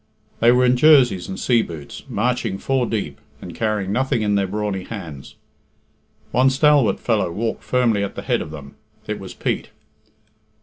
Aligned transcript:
They 0.39 0.51
were 0.51 0.65
in 0.65 0.77
jerseys 0.77 1.27
and 1.29 1.39
sea 1.39 1.61
boots, 1.61 2.05
marching 2.09 2.57
four 2.57 2.87
deep, 2.87 3.21
and 3.39 3.53
carrying 3.53 3.91
nothing 3.91 4.23
in 4.23 4.33
their 4.33 4.47
brawny 4.47 4.83
hands. 4.85 5.35
One 6.31 6.49
stalwart 6.49 6.99
fellow 6.99 7.31
walked 7.31 7.63
firmly 7.63 8.03
at 8.03 8.15
the 8.15 8.23
head 8.23 8.41
of 8.41 8.49
them.. 8.49 8.77
It 9.05 9.19
was 9.19 9.35
Pete. 9.35 9.69